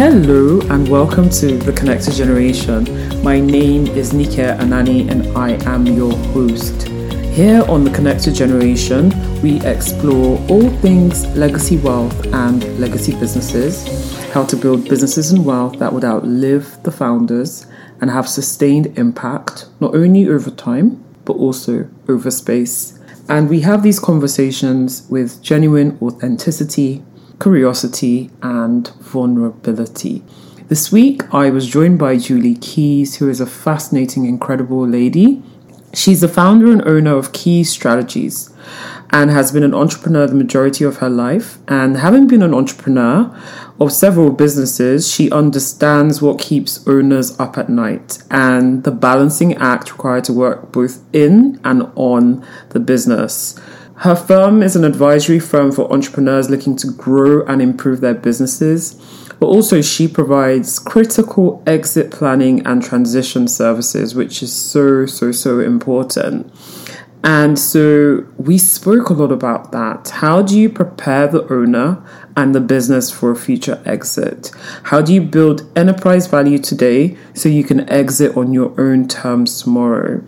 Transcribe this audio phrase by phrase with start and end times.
[0.00, 3.22] Hello and welcome to The Connected Generation.
[3.22, 6.88] My name is Nike Anani and I am your host.
[7.34, 14.46] Here on The Connected Generation, we explore all things legacy wealth and legacy businesses, how
[14.46, 17.66] to build businesses and wealth that would outlive the founders
[18.00, 22.98] and have sustained impact, not only over time, but also over space.
[23.28, 27.02] And we have these conversations with genuine authenticity,
[27.40, 30.22] curiosity, and vulnerability.
[30.68, 35.42] This week, I was joined by Julie Keyes, who is a fascinating, incredible lady.
[35.92, 38.54] She's the founder and owner of KeyeStrategies
[39.12, 41.58] and has been an entrepreneur the majority of her life.
[41.66, 43.36] And having been an entrepreneur
[43.80, 49.90] of several businesses, she understands what keeps owners up at night and the balancing act
[49.90, 53.58] required to work both in and on the business.
[54.00, 58.94] Her firm is an advisory firm for entrepreneurs looking to grow and improve their businesses,
[59.38, 65.60] but also she provides critical exit planning and transition services, which is so, so, so
[65.60, 66.50] important.
[67.22, 70.08] And so we spoke a lot about that.
[70.08, 72.02] How do you prepare the owner
[72.38, 74.50] and the business for a future exit?
[74.84, 79.60] How do you build enterprise value today so you can exit on your own terms
[79.60, 80.22] tomorrow?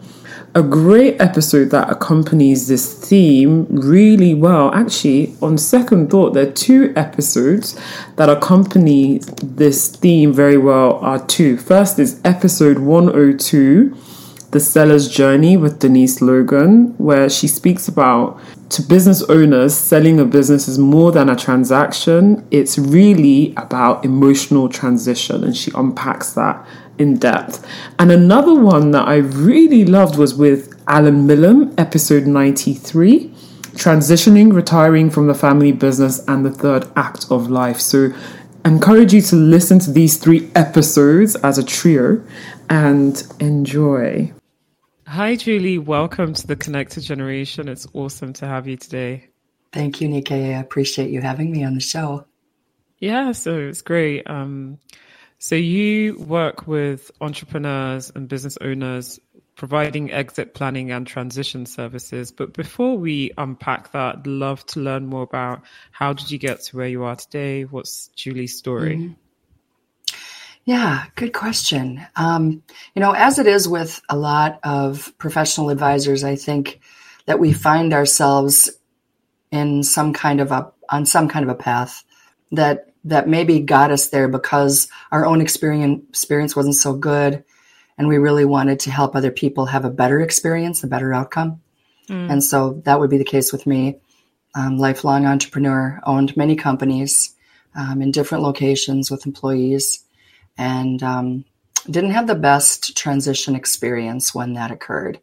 [0.55, 4.73] A great episode that accompanies this theme really well.
[4.75, 7.79] Actually, on second thought, there are two episodes
[8.17, 10.99] that accompany this theme very well.
[10.99, 11.57] Are two.
[11.57, 13.97] First is episode 102,
[14.51, 20.25] The Seller's Journey with Denise Logan, where she speaks about to business owners, selling a
[20.25, 22.47] business is more than a transaction.
[22.51, 26.67] It's really about emotional transition, and she unpacks that
[26.99, 27.67] in depth.
[27.99, 33.33] And another one that I really loved was with Alan Millam, episode 93
[33.75, 37.81] transitioning, retiring from the family business, and the third act of life.
[37.81, 38.13] So,
[38.65, 42.23] I encourage you to listen to these three episodes as a trio
[42.71, 44.33] and enjoy.
[45.07, 45.79] Hi, Julie.
[45.79, 47.69] Welcome to the Connected Generation.
[47.69, 49.29] It's awesome to have you today.
[49.73, 50.35] Thank you, Nike.
[50.35, 52.27] I appreciate you having me on the show.
[52.99, 54.29] Yeah, so it's great.
[54.31, 54.79] Um,
[55.43, 59.19] so you work with entrepreneurs and business owners
[59.57, 62.31] providing exit planning and transition services.
[62.31, 66.61] But before we unpack that, I'd love to learn more about how did you get
[66.61, 67.65] to where you are today?
[67.65, 68.97] What's Julie's story?
[68.97, 70.15] Mm-hmm.
[70.65, 72.07] Yeah, good question.
[72.15, 72.63] Um,
[72.95, 76.79] you know, as it is with a lot of professional advisors, I think
[77.27, 78.71] that we find ourselves
[79.51, 82.05] in some kind of a on some kind of a path
[82.53, 87.45] that that maybe got us there because our own experience experience wasn't so good.
[87.99, 91.61] And we really wanted to help other people have a better experience a better outcome.
[92.09, 92.33] Mm.
[92.33, 93.99] and so that would be the case with me.
[94.55, 97.35] Um, lifelong entrepreneur owned many companies
[97.75, 100.05] um, in different locations with employees.
[100.59, 101.45] And um,
[101.89, 105.21] didn't have the best transition experience when that occurred.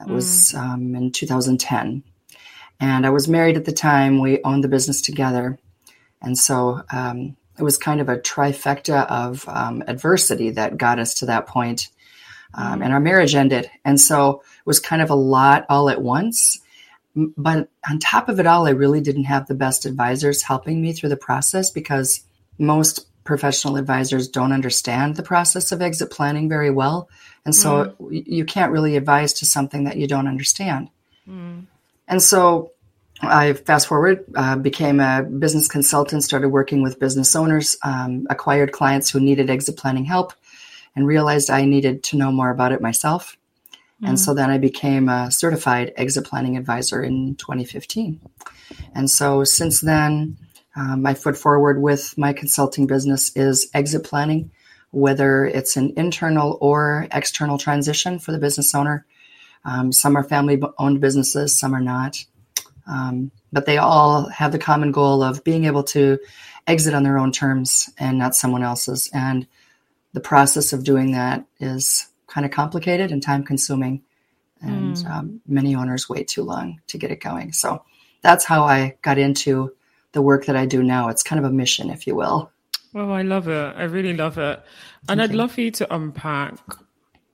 [0.00, 0.14] It mm.
[0.14, 2.02] was um, in 2010
[2.80, 4.18] and i was married at the time.
[4.18, 5.58] We owned the business together
[6.24, 11.14] and so um, it was kind of a trifecta of um, adversity that got us
[11.14, 11.88] to that point.
[12.54, 13.68] Um, and our marriage ended.
[13.84, 16.60] And so it was kind of a lot all at once.
[17.16, 20.92] But on top of it all, I really didn't have the best advisors helping me
[20.92, 22.22] through the process because
[22.58, 27.08] most professional advisors don't understand the process of exit planning very well.
[27.44, 28.24] And so mm.
[28.26, 30.90] you can't really advise to something that you don't understand.
[31.28, 31.66] Mm.
[32.06, 32.72] And so
[33.20, 38.72] I fast forward, uh, became a business consultant, started working with business owners, um, acquired
[38.72, 40.32] clients who needed exit planning help,
[40.96, 43.36] and realized I needed to know more about it myself.
[43.96, 44.06] Mm-hmm.
[44.06, 48.20] And so then I became a certified exit planning advisor in 2015.
[48.94, 50.36] And so since then,
[50.76, 54.50] um, my foot forward with my consulting business is exit planning,
[54.90, 59.06] whether it's an internal or external transition for the business owner.
[59.64, 62.24] Um, some are family owned businesses, some are not.
[62.86, 66.18] Um, but they all have the common goal of being able to
[66.66, 69.10] exit on their own terms and not someone else's.
[69.12, 69.46] And
[70.12, 74.02] the process of doing that is kind of complicated and time consuming.
[74.60, 75.10] And mm.
[75.10, 77.52] um, many owners wait too long to get it going.
[77.52, 77.84] So
[78.22, 79.74] that's how I got into
[80.12, 81.08] the work that I do now.
[81.08, 82.50] It's kind of a mission, if you will.
[82.94, 83.76] Oh, I love it.
[83.76, 84.62] I really love it.
[85.08, 86.58] And I'd love for you to unpack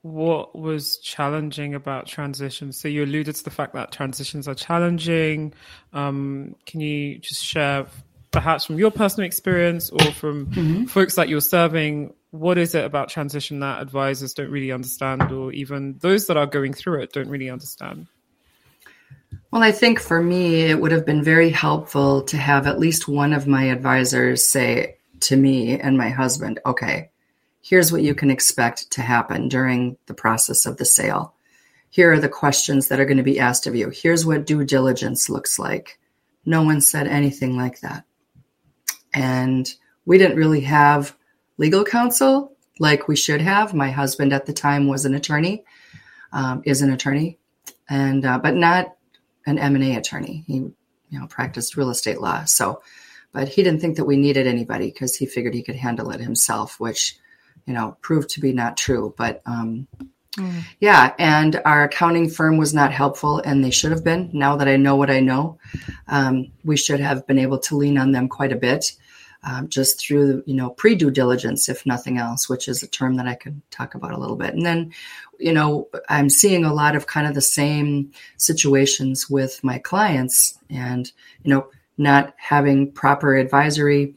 [0.02, 2.78] what was challenging about transitions?
[2.80, 5.52] So you alluded to the fact that transitions are challenging.
[5.92, 7.86] Um, can you just share,
[8.30, 10.84] perhaps from your personal experience or from mm-hmm.
[10.86, 15.52] folks that you're serving, what is it about transition that advisors don't really understand, or
[15.52, 18.06] even those that are going through it don't really understand?
[19.50, 23.08] Well, I think for me, it would have been very helpful to have at least
[23.08, 27.09] one of my advisors say, to me and my husband, okay,
[27.62, 31.34] here's what you can expect to happen during the process of the sale.
[31.90, 33.90] Here are the questions that are going to be asked of you.
[33.90, 35.98] Here's what due diligence looks like.
[36.46, 38.04] No one said anything like that.
[39.12, 39.68] And
[40.06, 41.16] we didn't really have
[41.58, 43.74] legal counsel like we should have.
[43.74, 45.64] My husband at the time was an attorney,
[46.32, 47.38] um, is an attorney,
[47.88, 48.96] and uh, but not
[49.46, 50.44] an M and A attorney.
[50.46, 50.74] He, you
[51.18, 52.44] know, practiced real estate law.
[52.44, 52.82] So,
[53.32, 56.20] but he didn't think that we needed anybody because he figured he could handle it
[56.20, 57.18] himself, which,
[57.66, 59.14] you know, proved to be not true.
[59.16, 59.86] But um,
[60.36, 60.62] mm.
[60.80, 64.30] yeah, and our accounting firm was not helpful, and they should have been.
[64.32, 65.58] Now that I know what I know,
[66.08, 68.92] um, we should have been able to lean on them quite a bit
[69.42, 73.16] um, just through you know pre due diligence, if nothing else, which is a term
[73.16, 74.54] that I could talk about a little bit.
[74.54, 74.92] And then,
[75.38, 80.58] you know, I'm seeing a lot of kind of the same situations with my clients,
[80.68, 81.10] and
[81.42, 84.14] you know, not having proper advisory,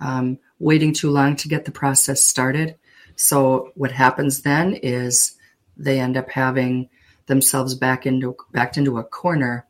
[0.00, 2.76] um, waiting too long to get the process started.
[3.16, 5.36] So what happens then is
[5.76, 6.88] they end up having
[7.26, 9.66] themselves back into backed into a corner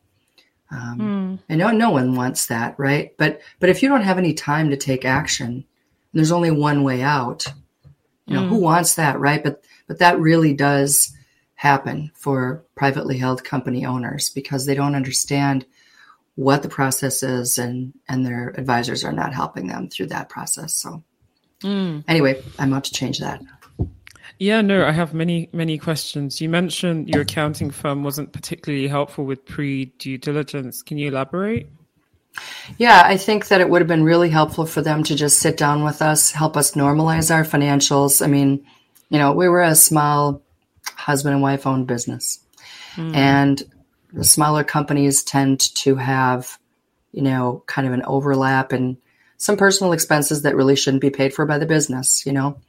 [0.71, 1.39] um, mm.
[1.49, 3.15] I know no one wants that, right?
[3.17, 5.65] But but if you don't have any time to take action,
[6.13, 7.45] there's only one way out.
[8.27, 8.49] You know, mm.
[8.49, 8.63] who hmm.
[8.63, 9.43] wants that, right?
[9.43, 11.11] But but that really does
[11.55, 15.65] happen for privately held company owners because they don't understand
[16.39, 20.73] what the process is and and their advisors are not helping them through that process.
[20.73, 21.03] So
[21.61, 22.01] mm.
[22.07, 23.41] anyway, I'm about to change that.
[24.37, 26.39] Yeah, no, I have many, many questions.
[26.39, 30.81] You mentioned your accounting firm wasn't particularly helpful with pre due diligence.
[30.81, 31.67] Can you elaborate?
[32.77, 35.57] Yeah, I think that it would have been really helpful for them to just sit
[35.57, 38.23] down with us, help us normalize our financials.
[38.23, 38.65] I mean,
[39.09, 40.41] you know, we were a small
[40.95, 42.39] husband and wife owned business.
[42.95, 43.15] Mm.
[43.15, 43.63] And
[44.13, 46.57] the smaller companies tend to have,
[47.11, 48.97] you know, kind of an overlap and
[49.37, 52.59] some personal expenses that really shouldn't be paid for by the business, you know.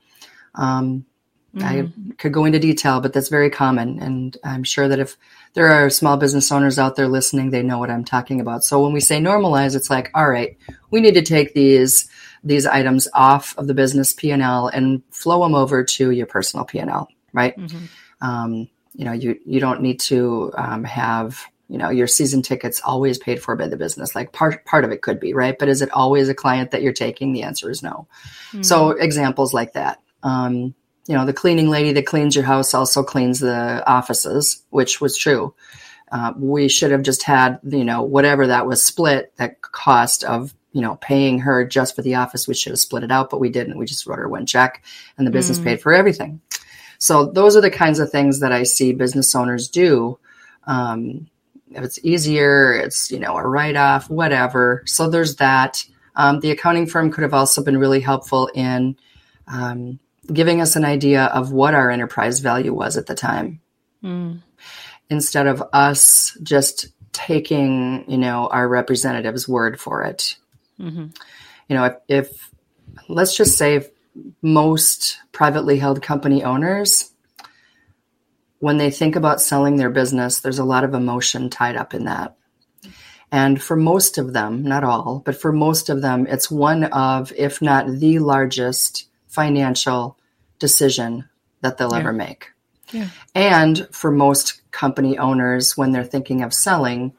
[0.54, 1.06] Um,
[1.54, 2.10] Mm-hmm.
[2.10, 4.00] I could go into detail, but that's very common.
[4.00, 5.16] And I'm sure that if
[5.54, 8.62] there are small business owners out there listening, they know what I'm talking about.
[8.62, 10.56] So when we say normalize, it's like, all right,
[10.90, 12.08] we need to take these
[12.42, 17.06] these items off of the business P&L and flow them over to your personal P&L,
[17.34, 17.54] right?
[17.54, 17.84] Mm-hmm.
[18.26, 22.80] Um, you know, you you don't need to um, have you know your season tickets
[22.84, 24.14] always paid for by the business.
[24.14, 26.82] Like part part of it could be right, but is it always a client that
[26.82, 27.32] you're taking?
[27.32, 28.08] The answer is no.
[28.48, 28.62] Mm-hmm.
[28.62, 30.00] So examples like that.
[30.22, 30.74] Um,
[31.06, 35.16] you know, the cleaning lady that cleans your house also cleans the offices, which was
[35.16, 35.54] true.
[36.12, 40.54] Uh, we should have just had, you know, whatever that was split, that cost of,
[40.72, 42.46] you know, paying her just for the office.
[42.46, 43.78] We should have split it out, but we didn't.
[43.78, 44.84] We just wrote her one check
[45.16, 45.64] and the business mm.
[45.64, 46.40] paid for everything.
[47.00, 50.18] So those are the kinds of things that I see business owners do.
[50.66, 51.28] Um,
[51.70, 54.82] if it's easier, it's, you know, a write off, whatever.
[54.86, 55.82] So there's that.
[56.14, 58.96] Um, the accounting firm could have also been really helpful in,
[59.48, 59.98] um,
[60.30, 63.60] giving us an idea of what our enterprise value was at the time.
[64.04, 64.42] Mm.
[65.08, 70.36] Instead of us just taking, you know, our representative's word for it.
[70.78, 71.06] Mm-hmm.
[71.68, 72.50] You know, if, if
[73.08, 73.88] let's just say
[74.42, 77.12] most privately held company owners,
[78.58, 82.04] when they think about selling their business, there's a lot of emotion tied up in
[82.04, 82.36] that.
[83.32, 87.32] And for most of them, not all, but for most of them, it's one of,
[87.36, 90.18] if not the largest financial
[90.58, 91.28] decision
[91.60, 91.98] that they'll yeah.
[91.98, 92.48] ever make.
[92.92, 93.08] Yeah.
[93.34, 97.12] And for most company owners, when they're thinking of selling,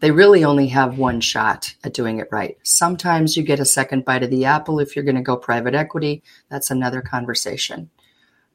[0.00, 2.58] they really only have one shot at doing it right.
[2.62, 5.74] Sometimes you get a second bite of the apple if you're going to go private
[5.74, 6.22] equity.
[6.50, 7.90] That's another conversation.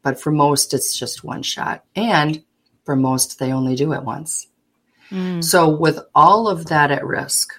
[0.01, 1.83] But for most, it's just one shot.
[1.95, 2.43] And
[2.85, 4.47] for most, they only do it once.
[5.11, 5.43] Mm.
[5.43, 7.53] So, with all of that at risk,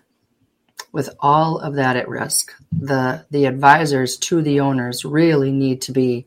[0.93, 5.93] with all of that at risk, the, the advisors to the owners really need to
[5.93, 6.27] be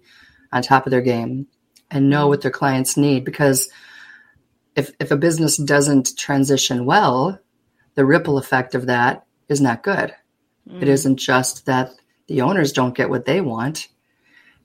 [0.51, 1.48] on top of their game
[1.89, 3.69] and know what their clients need because
[4.75, 7.39] if if a business doesn't transition well,
[7.95, 10.13] the ripple effect of that is not good.
[10.69, 10.81] Mm.
[10.81, 11.91] It isn't just that
[12.27, 13.88] the owners don't get what they want,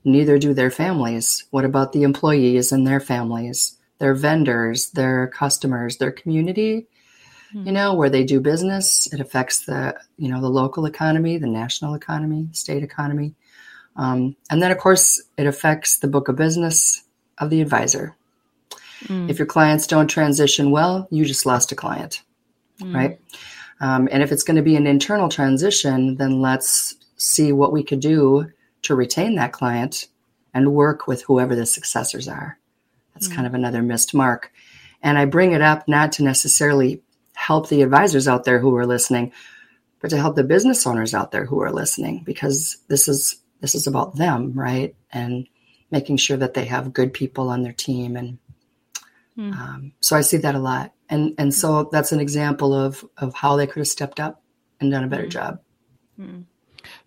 [0.05, 1.45] neither do their families.
[1.51, 6.87] What about the employees and their families, their vendors, their customers, their community?
[7.55, 7.67] Mm.
[7.67, 11.47] You know, where they do business, it affects the, you know, the local economy, the
[11.47, 13.35] national economy, state economy.
[13.97, 17.03] Um, and then, of course, it affects the book of business
[17.39, 18.17] of the advisor.
[19.05, 19.31] Mm.
[19.31, 22.23] If your clients don't transition well, you just lost a client,
[22.81, 22.95] mm.
[22.95, 23.21] right?
[23.81, 27.83] Um, and if it's going to be an internal transition, then let's see what we
[27.83, 28.51] could do
[28.83, 30.09] to retain that client
[30.55, 32.59] and work with whoever the successors are.
[33.15, 33.35] That's mm.
[33.35, 34.53] kind of another missed mark.
[35.03, 37.03] And I bring it up not to necessarily
[37.35, 39.33] help the advisors out there who are listening,
[40.01, 43.75] but to help the business owners out there who are listening because this is this
[43.75, 44.95] is about them, right?
[45.13, 45.49] And
[45.91, 48.39] making sure that they have good people on their team and
[49.37, 49.53] mm.
[49.57, 50.93] um, so I see that a lot.
[51.09, 54.43] And and so that's an example of of how they could have stepped up
[54.81, 55.31] and done a better mm.
[55.31, 55.61] job.
[56.21, 56.45] Mm.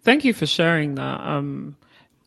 [0.01, 1.21] Thank you for sharing that.
[1.21, 1.75] Um,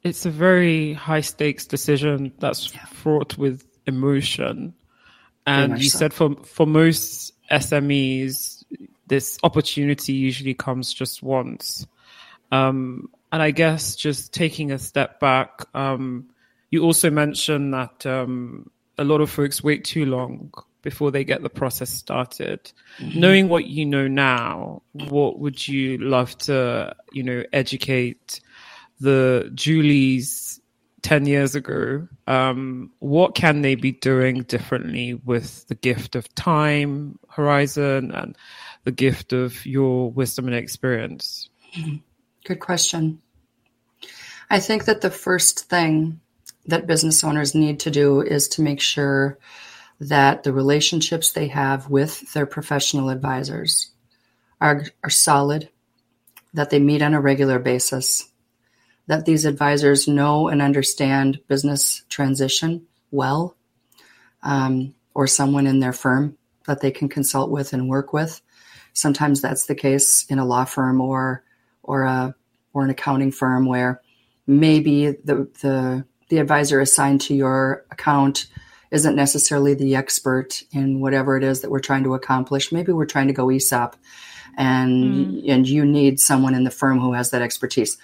[0.02, 2.84] it's a very high stakes decision that's yeah.
[2.86, 4.74] fraught with emotion.
[5.46, 5.98] And you so.
[5.98, 8.64] said for for most SMEs,
[9.06, 11.86] this opportunity usually comes just once.
[12.52, 16.30] Um, and I guess just taking a step back, um,
[16.70, 20.52] you also mentioned that um, a lot of folks wait too long
[20.84, 22.70] before they get the process started.
[22.98, 23.18] Mm-hmm.
[23.18, 28.40] Knowing what you know now, what would you love to, you know, educate
[29.00, 30.60] the Julies
[31.02, 32.06] 10 years ago?
[32.26, 38.36] Um, what can they be doing differently with the gift of time, horizon, and
[38.84, 41.48] the gift of your wisdom and experience?
[42.44, 43.22] Good question.
[44.50, 46.20] I think that the first thing
[46.66, 49.38] that business owners need to do is to make sure
[50.00, 53.90] that the relationships they have with their professional advisors
[54.60, 55.68] are, are solid,
[56.52, 58.28] that they meet on a regular basis,
[59.06, 63.56] that these advisors know and understand business transition well,
[64.42, 66.36] um, or someone in their firm
[66.66, 68.40] that they can consult with and work with.
[68.92, 71.44] Sometimes that's the case in a law firm or
[71.82, 72.34] or a
[72.72, 74.00] or an accounting firm where
[74.46, 78.46] maybe the the the advisor assigned to your account
[78.94, 82.70] isn't necessarily the expert in whatever it is that we're trying to accomplish.
[82.70, 83.96] Maybe we're trying to go ESOP
[84.56, 85.44] and mm.
[85.48, 87.98] and you need someone in the firm who has that expertise.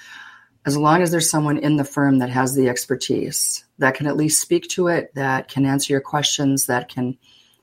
[0.67, 4.17] As long as there's someone in the firm that has the expertise that can at
[4.17, 7.17] least speak to it, that can answer your questions, that can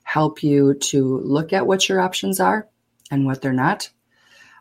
[0.04, 2.68] help you to look at what your options are
[3.12, 3.90] and what they're not,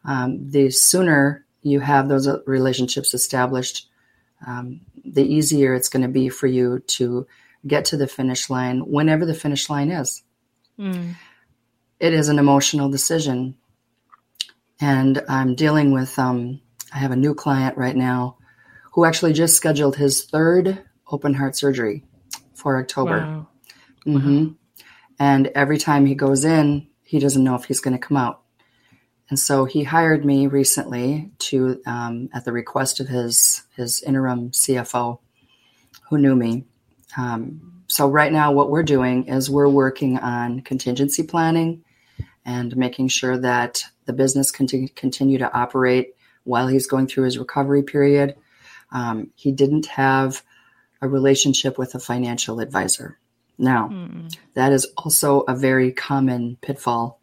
[0.04, 3.88] um, the sooner you have those relationships established,
[4.46, 7.26] um, the easier it's going to be for you to
[7.66, 10.23] get to the finish line whenever the finish line is.
[10.78, 11.14] Mm.
[11.99, 13.56] It is an emotional decision.
[14.80, 16.61] And I'm dealing with, um,
[16.92, 18.37] I have a new client right now
[18.92, 22.04] who actually just scheduled his third open heart surgery
[22.54, 23.20] for October.
[23.20, 23.49] Wow.
[24.06, 24.44] Mm-hmm.
[24.44, 24.54] Wow.
[25.18, 28.42] And every time he goes in, he doesn't know if he's going to come out.
[29.28, 34.50] And so he hired me recently to, um, at the request of his his interim
[34.50, 35.18] CFO,
[36.08, 36.64] who knew me.
[37.16, 41.84] Um, so right now, what we're doing is we're working on contingency planning
[42.44, 47.38] and making sure that the business can continue to operate while he's going through his
[47.38, 48.36] recovery period.
[48.92, 50.42] Um, he didn't have
[51.02, 53.18] a relationship with a financial advisor.
[53.58, 54.34] Now, mm.
[54.54, 57.20] that is also a very common pitfall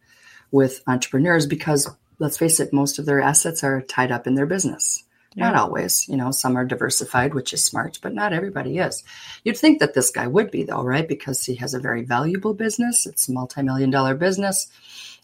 [0.50, 1.88] with entrepreneurs because
[2.18, 5.03] let's face it, most of their assets are tied up in their business.
[5.34, 5.50] Yeah.
[5.50, 9.02] Not always, you know, some are diversified, which is smart, but not everybody is.
[9.42, 11.08] You'd think that this guy would be, though, right?
[11.08, 13.04] Because he has a very valuable business.
[13.04, 14.70] It's a multi million dollar business.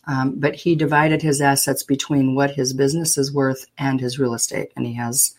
[0.06, 4.34] Um, but he divided his assets between what his business is worth and his real
[4.34, 4.72] estate.
[4.74, 5.36] And he has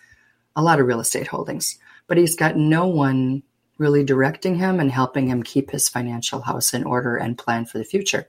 [0.55, 3.43] a lot of real estate holdings, but he's got no one
[3.77, 7.77] really directing him and helping him keep his financial house in order and plan for
[7.79, 8.27] the future.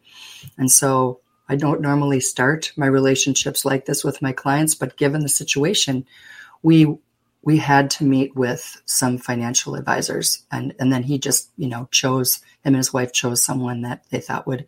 [0.57, 1.21] And so
[1.53, 6.07] I don't normally start my relationships like this with my clients, but given the situation,
[6.63, 6.97] we
[7.43, 11.89] we had to meet with some financial advisors and and then he just, you know,
[11.91, 14.67] chose him and his wife chose someone that they thought would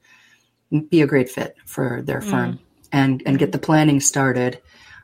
[0.91, 2.31] be a great fit for their mm.
[2.31, 2.61] firm
[2.93, 4.61] and and get the planning started.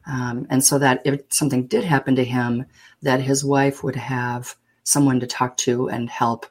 [0.06, 2.66] Um, and so that if something did happen to him,
[3.00, 6.44] that his wife would have someone to talk to and help,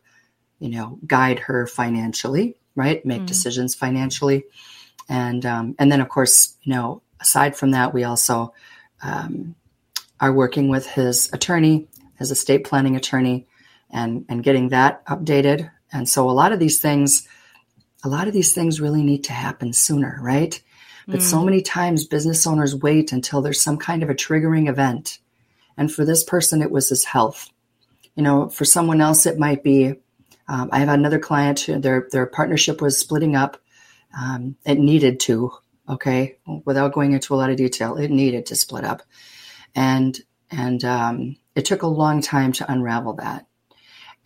[0.58, 3.06] you know, guide her financially, right?
[3.06, 3.28] Make mm.
[3.28, 4.46] decisions financially
[5.10, 8.54] and um, and then of course you know aside from that we also
[9.02, 9.56] um,
[10.22, 11.88] are working with his attorney
[12.20, 13.48] his estate planning attorney
[13.90, 15.72] and and getting that updated.
[15.92, 17.28] And so a lot of these things
[18.04, 20.62] a lot of these things really need to happen sooner right?
[21.08, 21.24] But mm.
[21.24, 25.18] so many times business owners wait until there's some kind of a triggering event.
[25.76, 27.50] And for this person it was his health.
[28.16, 29.96] You know for someone else it might be
[30.50, 33.62] um, i have another client their their partnership was splitting up
[34.18, 35.52] um, it needed to,
[35.88, 39.04] okay, without going into a lot of detail, it needed to split up,
[39.76, 40.20] and
[40.52, 43.46] and um, it took a long time to unravel that.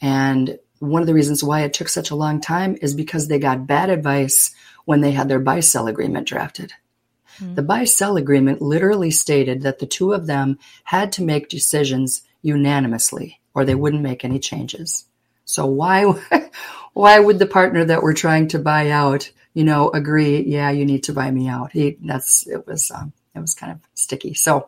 [0.01, 3.39] And one of the reasons why it took such a long time is because they
[3.39, 4.53] got bad advice
[4.85, 6.73] when they had their buy sell agreement drafted.
[7.39, 7.55] Mm-hmm.
[7.55, 12.21] The buy sell agreement literally stated that the two of them had to make decisions
[12.41, 15.05] unanimously or they wouldn't make any changes.
[15.45, 16.03] So why
[16.93, 20.85] why would the partner that we're trying to buy out you know, agree, yeah, you
[20.85, 21.71] need to buy me out.
[21.71, 24.33] He, that's, it was, um, it was kind of sticky.
[24.33, 24.67] So,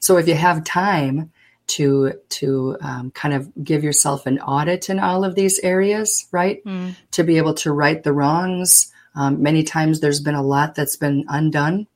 [0.00, 1.32] so if you have time
[1.66, 6.64] to to um, kind of give yourself an audit in all of these areas, right?
[6.64, 6.94] Mm.
[7.12, 8.92] To be able to right the wrongs.
[9.14, 11.86] Um, many times there's been a lot that's been undone.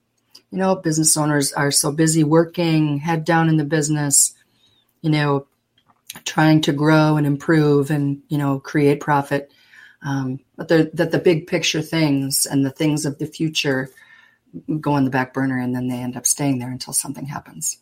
[0.50, 4.35] You know, business owners are so busy working, head down in the business,
[5.02, 5.47] you know,
[6.25, 9.52] trying to grow and improve and, you know, create profit.
[10.02, 13.90] Um, but that the big picture things and the things of the future
[14.80, 17.78] go on the back burner and then they end up staying there until something happens.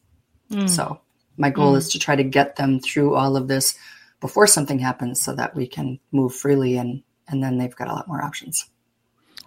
[0.51, 0.69] Mm.
[0.69, 1.01] So
[1.37, 1.79] my goal mm.
[1.79, 3.79] is to try to get them through all of this
[4.21, 7.93] before something happens so that we can move freely and and then they've got a
[7.93, 8.65] lot more options.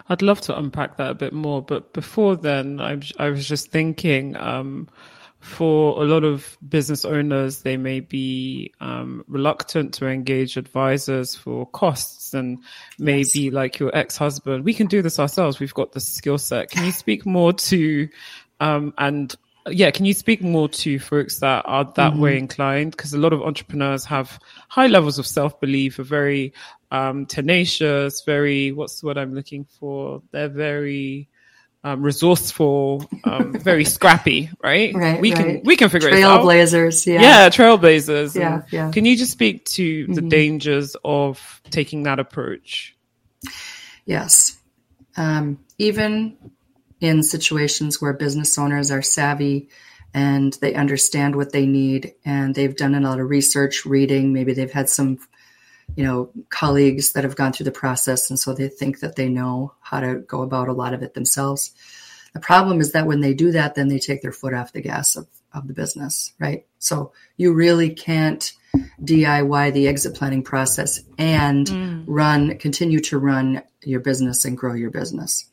[0.08, 3.72] I'd love to unpack that a bit more, but before then, I, I was just
[3.72, 4.88] thinking um,
[5.40, 11.66] for a lot of business owners, they may be um, reluctant to engage advisors for
[11.66, 12.60] costs and
[13.00, 13.54] maybe yes.
[13.54, 15.60] like your ex-husband, we can do this ourselves.
[15.60, 16.72] We've got the skill set.
[16.72, 18.10] Can you speak more to,
[18.60, 19.36] um, and
[19.70, 22.22] yeah, can you speak more to folks that are that mm-hmm.
[22.22, 22.92] way inclined?
[22.92, 26.54] Because a lot of entrepreneurs have high levels of self-belief, are very
[26.90, 30.22] um, tenacious, very, what's what I'm looking for?
[30.32, 31.30] They're very,
[31.84, 34.94] um, resourceful, um, very scrappy, right?
[34.94, 35.20] Right.
[35.20, 35.46] We right.
[35.46, 36.42] can we can figure it out.
[36.42, 37.22] Trailblazers, yeah.
[37.22, 38.36] Yeah, trailblazers.
[38.36, 38.92] Yeah, yeah.
[38.92, 40.14] Can you just speak to mm-hmm.
[40.14, 42.96] the dangers of taking that approach?
[44.06, 44.58] Yes.
[45.18, 46.38] Um, even
[47.00, 49.70] in situations where business owners are savvy
[50.14, 54.54] and they understand what they need and they've done a lot of research, reading, maybe
[54.54, 55.18] they've had some
[55.96, 59.30] you know colleagues that have gone through the process and so they think that they
[59.30, 61.74] know how to go about a lot of it themselves.
[62.34, 64.82] The problem is that when they do that then they take their foot off the
[64.82, 66.66] gas of, of the business right?
[66.80, 68.52] So you really can't
[69.04, 72.04] diy the exit planning process and mm.
[72.08, 75.46] run continue to run your business and grow your business.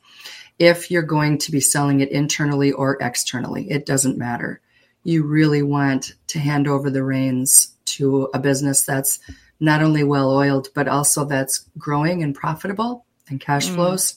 [0.57, 4.61] If you're going to be selling it internally or externally it doesn't matter.
[5.03, 9.19] You really want to hand over the reins to a business that's
[9.59, 13.75] not only well oiled, but also that's growing and profitable and cash mm.
[13.75, 14.15] flows.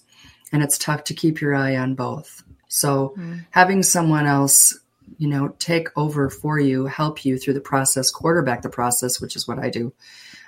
[0.52, 2.42] And it's tough to keep your eye on both.
[2.68, 3.44] So mm.
[3.50, 4.78] having someone else,
[5.18, 9.36] you know, take over for you, help you through the process, quarterback the process, which
[9.36, 9.92] is what I do.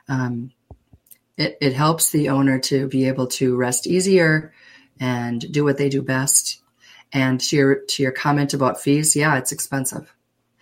[0.09, 0.53] Um,
[1.37, 4.53] it, it helps the owner to be able to rest easier
[5.01, 6.61] and do what they do best.
[7.13, 10.14] And to your to your comment about fees, yeah, it's expensive.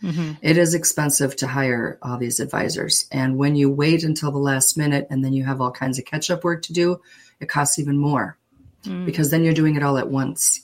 [0.02, 0.32] Mm-hmm.
[0.42, 3.06] It is expensive to hire all these advisors.
[3.12, 6.04] And when you wait until the last minute and then you have all kinds of
[6.04, 7.00] catch up work to do,
[7.40, 8.36] it costs even more
[8.84, 9.06] mm.
[9.06, 10.62] because then you're doing it all at once.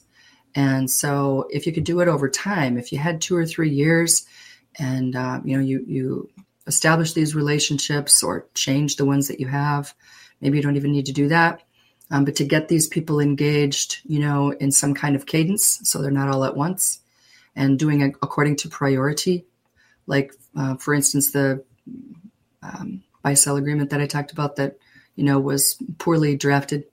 [0.54, 3.70] And so if you could do it over time, if you had two or three
[3.70, 4.26] years
[4.78, 6.30] and, uh, you know, you, you
[6.66, 9.94] establish these relationships or change the ones that you have,
[10.40, 11.62] maybe you don't even need to do that.
[12.10, 16.00] Um, but to get these people engaged, you know, in some kind of cadence, so
[16.00, 17.00] they're not all at once,
[17.54, 19.46] and doing it according to priority.
[20.06, 21.64] Like, uh, for instance, the
[22.62, 24.78] um, buy sell agreement that I talked about that,
[25.16, 26.84] you know, was poorly drafted,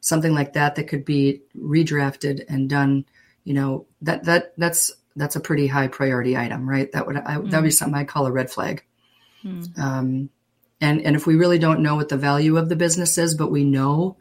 [0.00, 3.04] something like that that could be redrafted and done,
[3.44, 6.90] you know, that, that, that's, that's a pretty high priority item, right?
[6.92, 7.50] That would, I, mm.
[7.50, 8.84] that would be something I call a red flag.
[9.44, 9.78] Mm.
[9.78, 10.30] Um,
[10.80, 13.50] and, and if we really don't know what the value of the business is, but
[13.50, 14.16] we know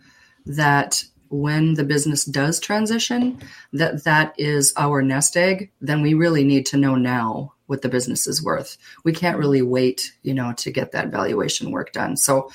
[0.45, 3.39] that when the business does transition
[3.73, 7.89] that that is our nest egg then we really need to know now what the
[7.89, 8.77] business is worth.
[9.03, 12.17] We can't really wait you know to get that valuation work done.
[12.17, 12.49] So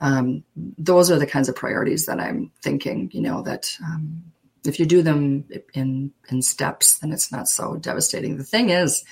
[0.00, 4.22] um, those are the kinds of priorities that i'm thinking you know that um,
[4.64, 8.36] if you do them in in steps then it's not so devastating.
[8.36, 9.04] The thing is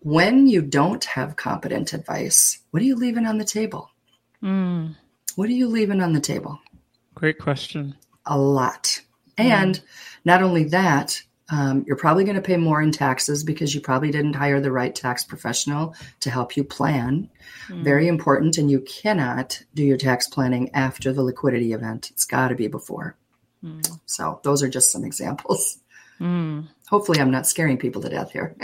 [0.00, 3.90] when you don't have competent advice what are you leaving on the table?
[4.42, 4.94] Mm.
[5.34, 6.60] what are you leaving on the table
[7.16, 7.96] Great question.
[8.26, 9.00] A lot.
[9.38, 9.80] And
[10.24, 14.10] not only that, um, you're probably going to pay more in taxes because you probably
[14.10, 17.30] didn't hire the right tax professional to help you plan.
[17.68, 17.84] Mm.
[17.84, 18.58] Very important.
[18.58, 22.10] And you cannot do your tax planning after the liquidity event.
[22.10, 23.16] It's got to be before.
[23.64, 23.98] Mm.
[24.04, 25.78] So, those are just some examples.
[26.20, 26.68] Mm.
[26.88, 28.54] Hopefully, I'm not scaring people to death here.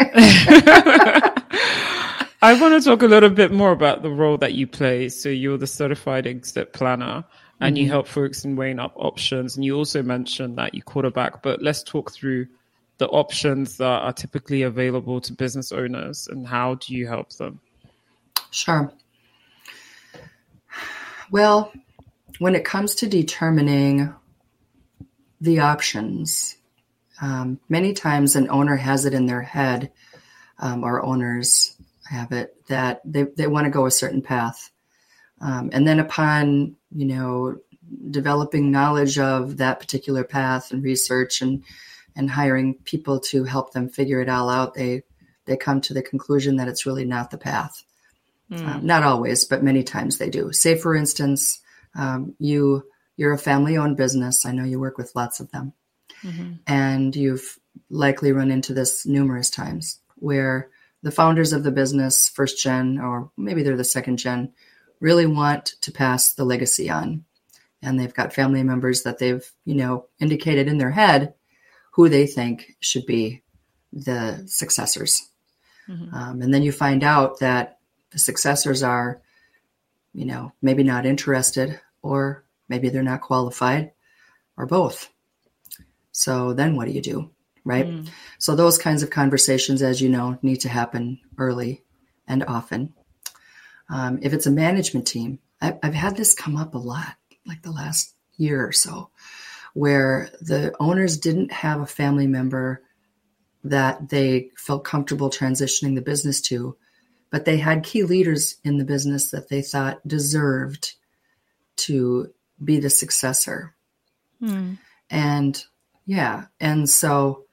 [2.44, 5.08] I want to talk a little bit more about the role that you play.
[5.08, 7.24] So, you're the certified exit planner
[7.62, 7.84] and mm-hmm.
[7.84, 9.54] you help folks in weighing up options.
[9.54, 12.48] And you also mentioned that you quarterback, but let's talk through
[12.98, 17.60] the options that are typically available to business owners and how do you help them?
[18.50, 18.92] Sure.
[21.30, 21.72] Well,
[22.40, 24.12] when it comes to determining
[25.40, 26.56] the options,
[27.20, 29.92] um, many times an owner has it in their head,
[30.58, 31.76] um, or owners
[32.10, 34.71] have it, that they, they want to go a certain path.
[35.42, 37.56] Um, and then upon, you know,
[38.10, 41.62] developing knowledge of that particular path and research and
[42.14, 45.02] and hiring people to help them figure it all out, they
[45.46, 47.82] they come to the conclusion that it's really not the path.
[48.50, 48.68] Mm.
[48.68, 50.52] Um, not always, but many times they do.
[50.52, 51.60] Say, for instance,
[51.94, 52.84] um, you
[53.16, 54.46] you're a family owned business.
[54.46, 55.72] I know you work with lots of them,
[56.22, 56.54] mm-hmm.
[56.66, 57.58] and you've
[57.90, 60.70] likely run into this numerous times where
[61.02, 64.52] the founders of the business, first gen, or maybe they're the second gen,
[65.02, 67.24] really want to pass the legacy on.
[67.82, 71.34] And they've got family members that they've, you know, indicated in their head
[71.92, 73.42] who they think should be
[73.92, 75.28] the successors.
[75.88, 76.14] Mm-hmm.
[76.14, 77.78] Um, and then you find out that
[78.12, 79.20] the successors are,
[80.14, 83.90] you know, maybe not interested, or maybe they're not qualified,
[84.56, 85.10] or both.
[86.12, 87.30] So then what do you do?
[87.64, 87.86] right?
[87.86, 88.08] Mm.
[88.38, 91.82] So those kinds of conversations, as you know, need to happen early
[92.26, 92.92] and often.
[93.92, 97.14] Um, if it's a management team, I, I've had this come up a lot,
[97.46, 99.10] like the last year or so,
[99.74, 102.82] where the owners didn't have a family member
[103.64, 106.74] that they felt comfortable transitioning the business to,
[107.30, 110.94] but they had key leaders in the business that they thought deserved
[111.76, 112.32] to
[112.64, 113.74] be the successor.
[114.42, 114.78] Mm.
[115.10, 115.64] And
[116.06, 117.44] yeah, and so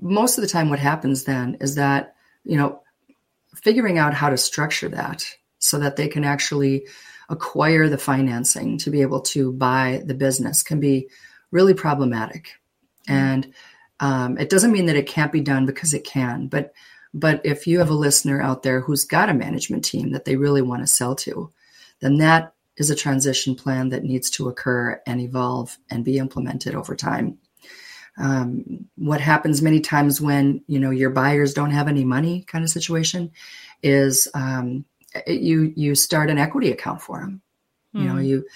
[0.00, 2.14] most of the time what happens then is that
[2.44, 2.80] you know
[3.62, 5.24] figuring out how to structure that
[5.58, 6.86] so that they can actually
[7.28, 11.08] acquire the financing to be able to buy the business can be
[11.50, 12.54] really problematic
[13.08, 13.14] mm-hmm.
[13.14, 13.54] and
[14.00, 16.72] um, it doesn't mean that it can't be done because it can but
[17.14, 20.36] but if you have a listener out there who's got a management team that they
[20.36, 21.52] really want to sell to
[22.00, 26.74] then that is a transition plan that needs to occur and evolve and be implemented
[26.74, 27.38] over time
[28.18, 32.64] um, what happens many times when you know your buyers don't have any money kind
[32.64, 33.30] of situation
[33.82, 34.84] is um,
[35.26, 37.42] you you start an equity account for them
[37.94, 38.20] you know hmm.
[38.22, 38.46] you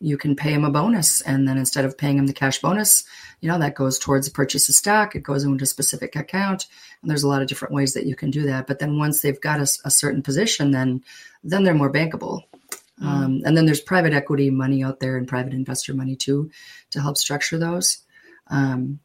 [0.00, 3.04] you can pay them a bonus and then instead of paying them the cash bonus
[3.40, 6.66] you know that goes towards the purchase of stock it goes into a specific account
[7.02, 9.20] and there's a lot of different ways that you can do that but then once
[9.20, 11.02] they've got a, a certain position then
[11.44, 12.42] then they're more bankable
[13.00, 13.06] mm.
[13.06, 16.50] um, and then there's private equity money out there and private investor money too
[16.90, 18.01] to help structure those
[18.52, 19.00] um,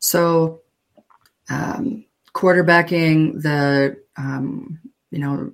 [0.00, 0.62] so,
[1.48, 4.78] um, quarterbacking the um,
[5.10, 5.52] you know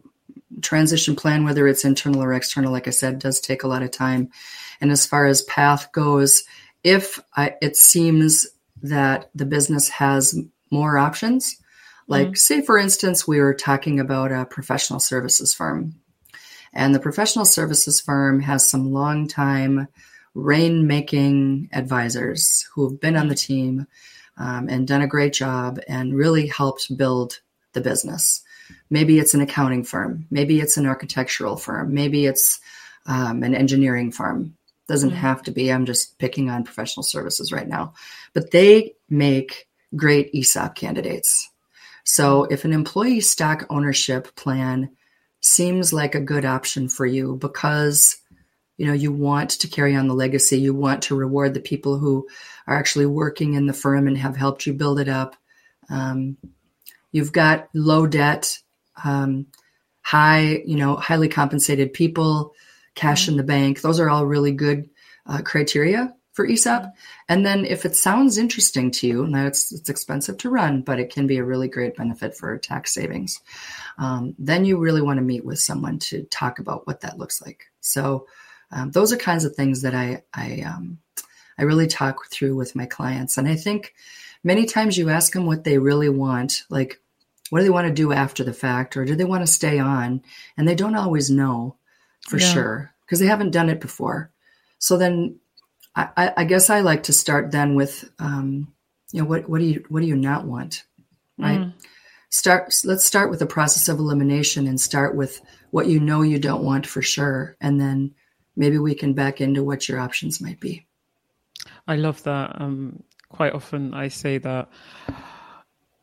[0.62, 3.90] transition plan, whether it's internal or external, like I said, does take a lot of
[3.90, 4.30] time.
[4.80, 6.42] And as far as path goes,
[6.82, 8.46] if I, it seems
[8.82, 10.38] that the business has
[10.70, 11.56] more options,
[12.08, 12.34] like mm-hmm.
[12.34, 15.94] say for instance, we were talking about a professional services firm,
[16.72, 19.88] and the professional services firm has some long time
[20.36, 23.86] rainmaking advisors who have been on the team
[24.36, 27.40] um, and done a great job and really helped build
[27.72, 28.42] the business.
[28.90, 32.60] Maybe it's an accounting firm, maybe it's an architectural firm, maybe it's
[33.06, 34.56] um, an engineering firm.
[34.88, 35.18] Doesn't mm-hmm.
[35.18, 35.72] have to be.
[35.72, 37.94] I'm just picking on professional services right now,
[38.34, 41.48] but they make great ESOP candidates.
[42.04, 44.90] So if an employee stock ownership plan
[45.40, 48.16] seems like a good option for you because
[48.76, 51.98] you know you want to carry on the legacy you want to reward the people
[51.98, 52.26] who
[52.66, 55.36] are actually working in the firm and have helped you build it up
[55.90, 56.36] um,
[57.10, 58.58] you've got low debt
[59.04, 59.46] um,
[60.02, 62.54] high you know highly compensated people
[62.94, 63.32] cash mm-hmm.
[63.32, 64.88] in the bank those are all really good
[65.26, 66.92] uh, criteria for ESOP.
[67.28, 70.98] And then if it sounds interesting to you, now it's it's expensive to run, but
[70.98, 73.40] it can be a really great benefit for tax savings.
[73.98, 77.42] Um, then you really want to meet with someone to talk about what that looks
[77.42, 77.66] like.
[77.80, 78.26] So
[78.72, 80.98] um, those are kinds of things that I I um,
[81.58, 83.94] I really talk through with my clients, and I think
[84.42, 87.00] many times you ask them what they really want, like
[87.50, 89.78] what do they want to do after the fact, or do they want to stay
[89.78, 90.22] on,
[90.56, 91.76] and they don't always know
[92.22, 92.46] for yeah.
[92.46, 94.30] sure because they haven't done it before.
[94.78, 95.38] So then,
[95.94, 98.72] I, I, guess I like to start then with, um,
[99.12, 100.84] you know, what what do you what do you not want,
[101.38, 101.60] right?
[101.60, 101.74] Mm.
[102.30, 102.74] Start.
[102.84, 106.64] Let's start with the process of elimination and start with what you know you don't
[106.64, 108.14] want for sure, and then
[108.56, 110.86] maybe we can back into what your options might be.
[111.86, 112.60] I love that.
[112.60, 114.68] Um, quite often I say that,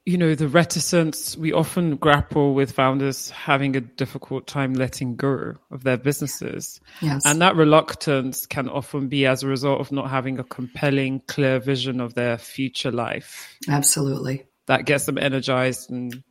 [0.06, 5.54] you know, the reticence, we often grapple with founders having a difficult time letting go
[5.72, 6.82] of their businesses.
[7.02, 7.24] Yes.
[7.26, 11.60] And that reluctance can often be as a result of not having a compelling, clear
[11.60, 13.58] vision of their future life.
[13.68, 14.46] Absolutely.
[14.68, 16.24] That gets them energized and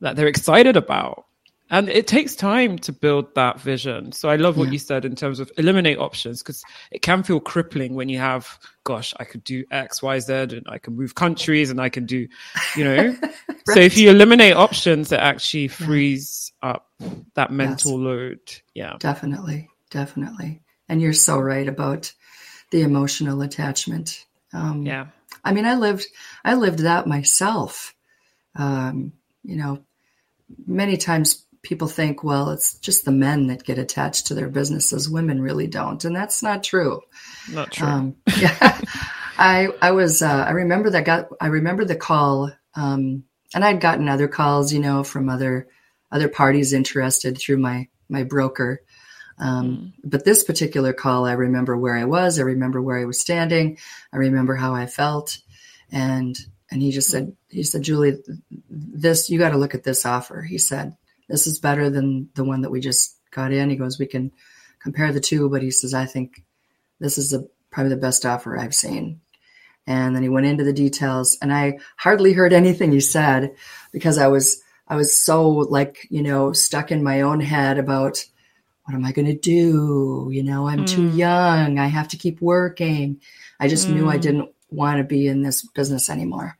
[0.00, 1.24] that they're excited about
[1.70, 4.72] and it takes time to build that vision so i love what yeah.
[4.72, 8.58] you said in terms of eliminate options because it can feel crippling when you have
[8.84, 12.06] gosh i could do x y z and i can move countries and i can
[12.06, 12.26] do
[12.76, 13.34] you know right.
[13.66, 16.70] so if you eliminate options it actually frees yeah.
[16.70, 16.90] up
[17.34, 18.00] that mental yes.
[18.00, 18.40] load
[18.74, 22.12] yeah definitely definitely and you're so right about
[22.70, 25.06] the emotional attachment um, yeah
[25.44, 26.06] I mean, I lived,
[26.44, 27.94] I lived that myself.
[28.54, 29.84] Um, you know,
[30.66, 35.10] many times people think, well, it's just the men that get attached to their businesses.
[35.10, 37.02] Women really don't, and that's not true.
[37.52, 37.86] Not true.
[37.86, 38.80] Um, yeah,
[39.36, 43.82] I I was uh, I remember that got I remember the call, um, and I'd
[43.82, 45.68] gotten other calls, you know, from other
[46.10, 48.80] other parties interested through my my broker.
[49.38, 49.92] Um, mm.
[50.02, 52.38] But this particular call, I remember where I was.
[52.38, 53.76] I remember where I was standing.
[54.10, 55.38] I remember how I felt,
[55.92, 56.34] and
[56.70, 58.16] and he just said he said Julie,
[58.70, 60.40] this you got to look at this offer.
[60.40, 60.96] He said
[61.28, 63.70] this is better than the one that we just got in.
[63.70, 64.32] He goes, we can
[64.80, 66.42] compare the two, but he says I think
[66.98, 69.20] this is the, probably the best offer I've seen.
[69.86, 73.54] And then he went into the details, and I hardly heard anything he said
[73.90, 78.22] because I was I was so like you know stuck in my own head about
[78.88, 80.28] what am I going to do?
[80.30, 80.88] You know, I'm mm.
[80.88, 81.78] too young.
[81.78, 83.20] I have to keep working.
[83.60, 83.94] I just mm.
[83.94, 84.22] knew I mm.
[84.22, 86.56] didn't want to be in this business anymore.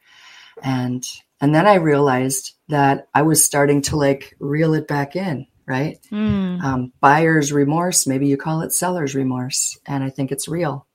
[0.62, 1.06] And
[1.40, 5.98] and then I realized that I was starting to like reel it back in, right?
[6.10, 6.62] Mm.
[6.62, 10.86] Um, buyer's remorse, maybe you call it seller's remorse, and I think it's real.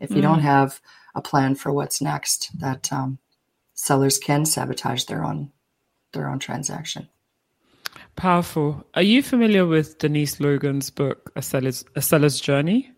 [0.00, 0.22] If you mm.
[0.22, 0.80] don't have
[1.14, 3.18] a plan for what's next, that um,
[3.74, 5.52] sellers can sabotage their own
[6.12, 7.08] their own transaction.
[8.16, 8.84] Powerful.
[8.94, 12.90] Are you familiar with Denise Logan's book, A Seller's, A Seller's Journey?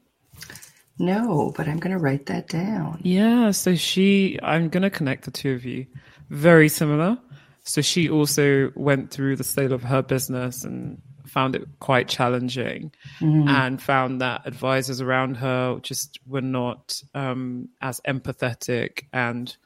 [0.98, 3.00] No, but I'm going to write that down.
[3.02, 3.50] Yeah.
[3.50, 5.86] So she, I'm going to connect the two of you.
[6.30, 7.18] Very similar.
[7.64, 12.90] So she also went through the sale of her business and found it quite challenging
[13.20, 13.48] mm-hmm.
[13.48, 19.56] and found that advisors around her just were not um, as empathetic and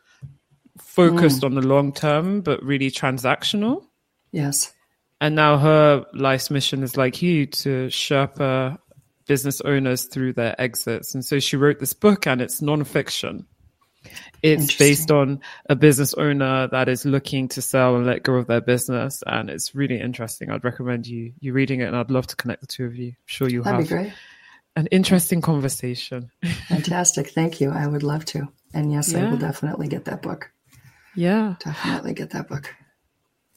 [0.78, 1.44] focused mm.
[1.44, 3.84] on the long term, but really transactional.
[4.32, 4.72] Yes.
[5.20, 8.78] And now her life's mission is like you to Sherpa
[9.26, 11.14] business owners through their exits.
[11.14, 13.44] And so she wrote this book and it's nonfiction.
[14.42, 18.46] It's based on a business owner that is looking to sell and let go of
[18.46, 19.22] their business.
[19.26, 20.50] And it's really interesting.
[20.50, 23.08] I'd recommend you you reading it and I'd love to connect the two of you.
[23.08, 24.12] I'm sure you That'd have
[24.76, 26.30] an interesting conversation.
[26.68, 27.30] Fantastic.
[27.30, 27.70] Thank you.
[27.70, 28.48] I would love to.
[28.74, 29.26] And yes, yeah.
[29.26, 30.50] I will definitely get that book.
[31.14, 31.56] Yeah.
[31.60, 32.74] Definitely get that book.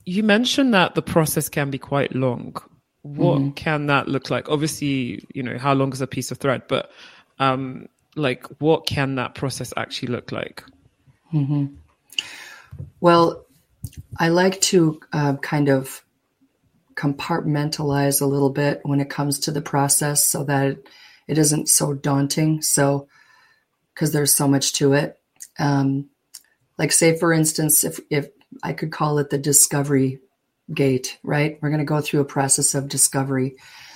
[0.05, 2.55] You mentioned that the process can be quite long.
[3.01, 3.51] What mm-hmm.
[3.51, 4.49] can that look like?
[4.49, 6.91] Obviously, you know, how long is a piece of thread, but
[7.39, 10.63] um, like what can that process actually look like?
[11.33, 11.75] Mm-hmm.
[12.99, 13.45] Well,
[14.17, 16.03] I like to uh, kind of
[16.95, 20.77] compartmentalize a little bit when it comes to the process so that
[21.27, 22.61] it, isn't so daunting.
[22.61, 23.07] So,
[23.93, 25.17] because there's so much to it.
[25.59, 26.09] Um,
[26.77, 28.27] like, say, for instance, if, if
[28.63, 30.19] I could call it the discovery
[30.73, 31.57] gate, right?
[31.61, 33.55] We're going to go through a process of discovery.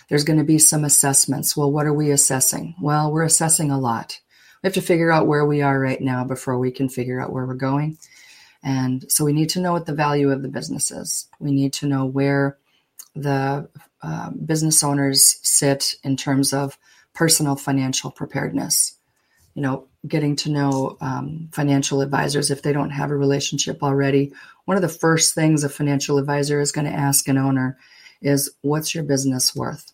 [0.10, 1.56] There's going to be some assessments.
[1.56, 2.76] Well, what are we assessing?
[2.82, 4.19] Well, we're assessing a lot.
[4.62, 7.32] We have to figure out where we are right now before we can figure out
[7.32, 7.98] where we're going.
[8.63, 11.28] And so we need to know what the value of the business is.
[11.39, 12.58] We need to know where
[13.15, 13.69] the
[14.02, 16.78] uh, business owners sit in terms of
[17.13, 18.95] personal financial preparedness.
[19.54, 24.32] You know, getting to know um, financial advisors if they don't have a relationship already.
[24.65, 27.78] One of the first things a financial advisor is going to ask an owner
[28.22, 29.91] is, What's your business worth?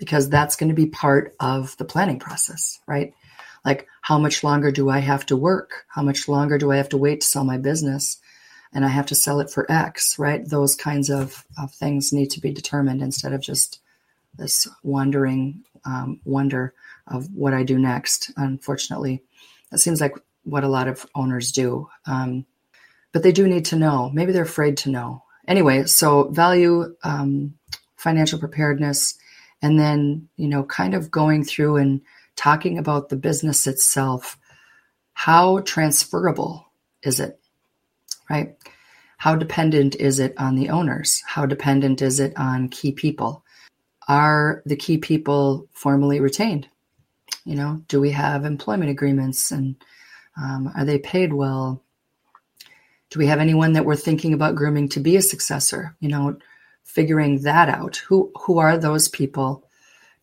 [0.00, 3.14] Because that's going to be part of the planning process, right?
[3.64, 5.84] Like, how much longer do I have to work?
[5.88, 8.18] How much longer do I have to wait to sell my business?
[8.72, 10.48] And I have to sell it for X, right?
[10.48, 13.80] Those kinds of, of things need to be determined instead of just
[14.36, 16.74] this wandering um, wonder
[17.06, 18.32] of what I do next.
[18.36, 19.22] Unfortunately,
[19.70, 21.88] that seems like what a lot of owners do.
[22.06, 22.46] Um,
[23.12, 24.10] but they do need to know.
[24.12, 25.24] Maybe they're afraid to know.
[25.48, 27.54] Anyway, so value um,
[27.96, 29.18] financial preparedness,
[29.62, 32.00] and then you know, kind of going through and
[32.36, 34.38] talking about the business itself.
[35.12, 37.38] How transferable is it?
[38.28, 38.56] Right?
[39.18, 41.22] How dependent is it on the owners?
[41.26, 43.44] How dependent is it on key people?
[44.08, 46.66] Are the key people formally retained?
[47.44, 49.76] You know, do we have employment agreements and
[50.40, 51.82] um, are they paid well?
[53.10, 55.96] Do we have anyone that we're thinking about grooming to be a successor?
[56.00, 56.38] You know,
[56.84, 57.96] figuring that out.
[58.08, 59.64] Who who are those people?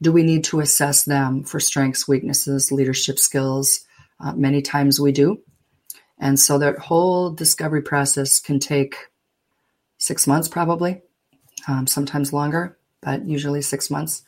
[0.01, 3.81] Do we need to assess them for strengths, weaknesses, leadership skills?
[4.19, 5.41] Uh, many times we do.
[6.19, 8.95] And so that whole discovery process can take
[9.97, 11.01] six months, probably,
[11.67, 14.23] um, sometimes longer, but usually six months.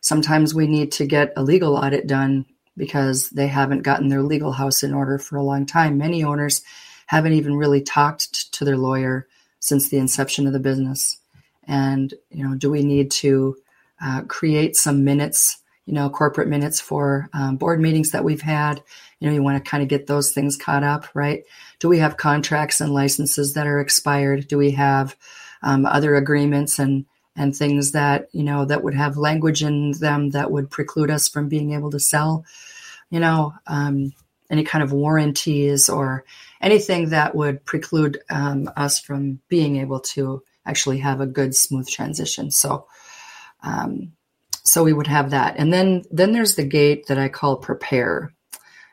[0.00, 4.52] Sometimes we need to get a legal audit done because they haven't gotten their legal
[4.52, 5.98] house in order for a long time.
[5.98, 6.62] Many owners
[7.06, 9.26] haven't even really talked to their lawyer
[9.60, 11.18] since the inception of the business.
[11.66, 13.56] And, you know, do we need to
[14.00, 18.82] uh, create some minutes you know, corporate minutes for um, board meetings that we've had.
[19.20, 21.44] You know, you want to kind of get those things caught up, right?
[21.78, 24.48] Do we have contracts and licenses that are expired?
[24.48, 25.16] Do we have
[25.62, 27.06] um, other agreements and
[27.38, 31.28] and things that you know that would have language in them that would preclude us
[31.28, 32.44] from being able to sell?
[33.10, 34.12] You know, um,
[34.50, 36.24] any kind of warranties or
[36.60, 41.88] anything that would preclude um, us from being able to actually have a good, smooth
[41.88, 42.50] transition.
[42.50, 42.86] So,
[43.62, 44.12] um,
[44.64, 48.32] so we would have that, and then then there's the gate that I call prepare,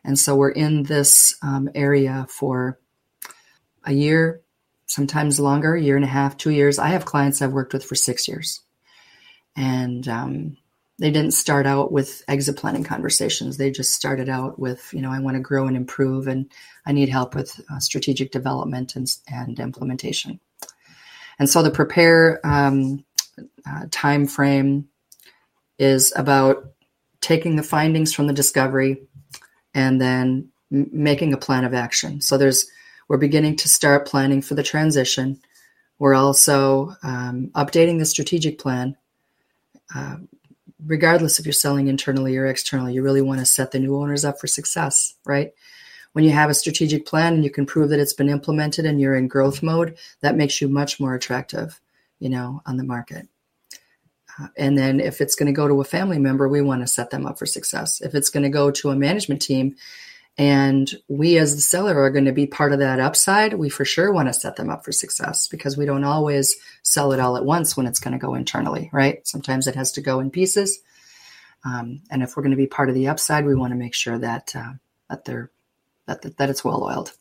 [0.04, 2.80] and so we're in this um, area for
[3.84, 4.42] a year,
[4.86, 6.78] sometimes longer, year and a half, two years.
[6.78, 8.62] I have clients I've worked with for six years,
[9.56, 10.58] and um,
[11.00, 13.58] they didn't start out with exit planning conversations.
[13.58, 16.52] They just started out with, you know, I want to grow and improve, and
[16.86, 20.40] I need help with uh, strategic development and, and implementation.
[21.40, 23.04] And so the prepare um,
[23.68, 24.88] uh, time frame
[25.80, 26.66] is about
[27.22, 29.02] taking the findings from the discovery
[29.74, 32.22] and then m- making a plan of action.
[32.22, 32.66] So there's
[33.08, 35.40] we're beginning to start planning for the transition.
[36.00, 38.96] We're also um, updating the strategic plan.
[39.94, 40.18] Uh,
[40.86, 44.26] regardless if you're selling internally or externally, you really want to set the new owners
[44.26, 45.52] up for success, right?
[46.14, 49.02] When you have a strategic plan and you can prove that it's been implemented and
[49.02, 51.80] you're in growth mode, that makes you much more attractive,
[52.20, 53.28] you know, on the market.
[54.40, 56.88] Uh, and then if it's going to go to a family member, we want to
[56.88, 58.02] set them up for success.
[58.02, 59.76] If it's going to go to a management team
[60.38, 63.86] and we as the seller are going to be part of that upside, we for
[63.86, 67.38] sure want to set them up for success because we don't always sell it all
[67.38, 69.26] at once when it's going to go internally, right?
[69.28, 70.80] Sometimes it has to go in pieces.
[71.66, 73.94] Um, and if we're going to be part of the upside, we want to make
[73.94, 74.74] sure that uh,
[75.10, 75.52] that they're
[76.08, 77.14] that, that, that it's well oiled.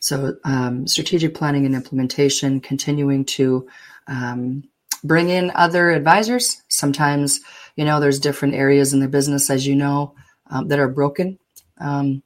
[0.00, 3.68] So um, strategic planning and implementation, continuing to
[4.06, 4.64] um,
[5.02, 6.62] bring in other advisors.
[6.68, 7.40] Sometimes,
[7.76, 10.14] you know, there's different areas in the business, as you know,
[10.50, 11.38] um, that are broken
[11.78, 12.22] um,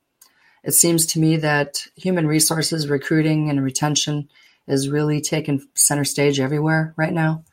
[0.65, 4.29] it seems to me that human resources, recruiting, and retention
[4.67, 7.45] is really taking center stage everywhere right now.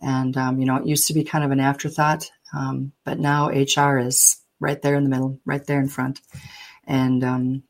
[0.00, 3.48] And, um, you know, it used to be kind of an afterthought, um, but now
[3.48, 6.20] HR is right there in the middle, right there in front.
[6.86, 7.62] And um,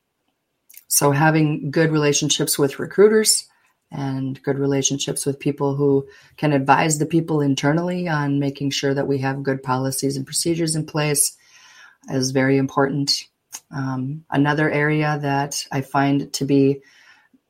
[0.88, 3.46] so having good relationships with recruiters
[3.90, 9.06] and good relationships with people who can advise the people internally on making sure that
[9.06, 11.36] we have good policies and procedures in place
[12.10, 13.24] is very important.
[13.70, 16.82] Um, another area that I find to be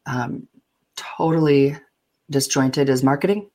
[0.07, 0.49] um,
[0.97, 1.77] totally
[2.31, 3.51] disjointed is marketing.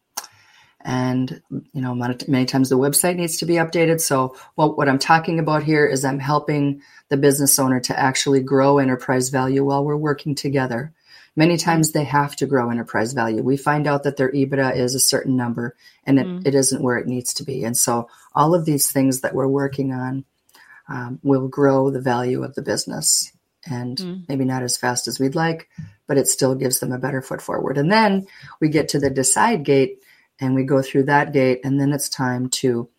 [0.84, 4.02] And, you know, many times the website needs to be updated.
[4.02, 8.42] So, what, what I'm talking about here is I'm helping the business owner to actually
[8.42, 10.94] grow enterprise value while we're working together.
[11.36, 13.42] Many times they have to grow enterprise value.
[13.42, 16.46] We find out that their EBITDA is a certain number and it, mm.
[16.46, 17.64] it isn't where it needs to be.
[17.64, 20.26] And so, all of these things that we're working on
[20.90, 23.32] um, will grow the value of the business
[23.70, 24.26] and mm.
[24.28, 25.70] maybe not as fast as we'd like,
[26.08, 27.78] but it still gives them a better foot forward.
[27.78, 28.28] And then
[28.60, 30.00] we get to the decide gate
[30.42, 32.90] and we go through that gate, and then it's time to,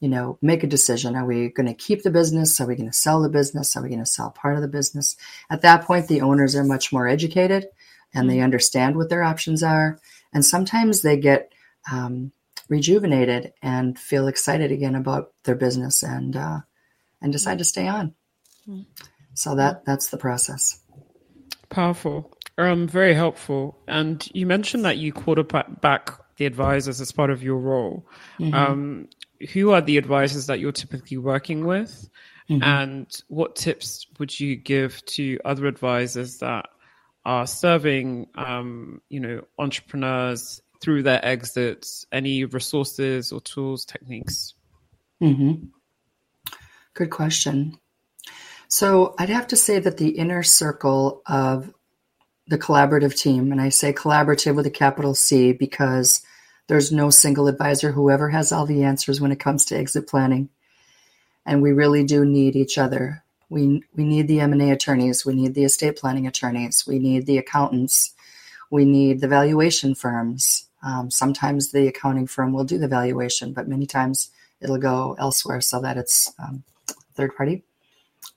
[0.00, 1.16] you know, make a decision.
[1.16, 2.60] Are we going to keep the business?
[2.60, 3.76] Are we going to sell the business?
[3.76, 5.16] Are we going to sell part of the business?
[5.50, 7.66] At that point, the owners are much more educated
[8.14, 9.98] and they understand what their options are.
[10.32, 11.52] And sometimes they get
[11.90, 12.32] um,
[12.68, 16.60] rejuvenated and feel excited again about their business and uh,
[17.20, 18.14] and decide to stay on.
[19.34, 20.80] So that that's the process.
[21.68, 22.32] Powerful.
[22.58, 23.78] Um, very helpful.
[23.88, 26.10] And you mentioned that you quarterback
[26.40, 28.06] the advisors as part of your role.
[28.38, 28.54] Mm-hmm.
[28.54, 29.08] Um,
[29.52, 32.08] who are the advisors that you're typically working with?
[32.48, 32.62] Mm-hmm.
[32.62, 36.64] And what tips would you give to other advisors that
[37.26, 42.06] are serving, um, you know, entrepreneurs through their exits?
[42.10, 44.54] Any resources or tools, techniques?
[45.22, 45.66] Mm-hmm.
[46.94, 47.78] Good question.
[48.68, 51.70] So I'd have to say that the inner circle of
[52.46, 56.22] the collaborative team, and I say collaborative with a capital C because
[56.66, 60.06] there's no single advisor who ever has all the answers when it comes to exit
[60.08, 60.48] planning.
[61.46, 63.24] And we really do need each other.
[63.48, 65.26] We, we need the M&A attorneys.
[65.26, 66.86] We need the estate planning attorneys.
[66.86, 68.14] We need the accountants.
[68.70, 70.66] We need the valuation firms.
[70.82, 75.60] Um, sometimes the accounting firm will do the valuation, but many times it'll go elsewhere
[75.60, 76.62] so that it's um,
[77.14, 77.64] third party,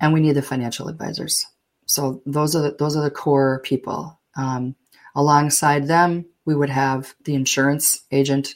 [0.02, 1.46] and we need the financial advisors.
[1.94, 4.20] So those are the, those are the core people.
[4.36, 4.76] Um,
[5.16, 8.56] alongside them, we would have the insurance agent.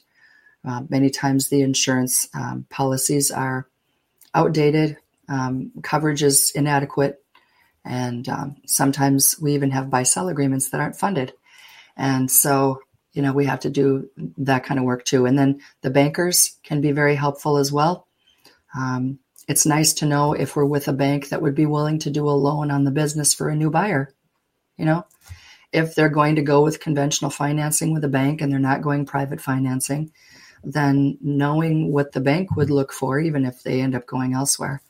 [0.68, 3.68] Uh, many times, the insurance um, policies are
[4.34, 4.98] outdated,
[5.30, 7.24] um, coverage is inadequate,
[7.86, 11.32] and um, sometimes we even have buy sell agreements that aren't funded.
[11.96, 12.82] And so,
[13.14, 14.10] you know, we have to do
[14.40, 15.26] that kind of work too.
[15.26, 18.08] And then the bankers can be very helpful as well.
[18.76, 22.10] Um, it's nice to know if we're with a bank that would be willing to
[22.10, 24.14] do a loan on the business for a new buyer.
[24.78, 25.06] You know,
[25.72, 29.06] if they're going to go with conventional financing with a bank and they're not going
[29.06, 30.12] private financing,
[30.64, 34.82] then knowing what the bank would look for, even if they end up going elsewhere,